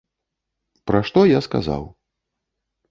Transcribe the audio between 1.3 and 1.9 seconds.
я сказаў.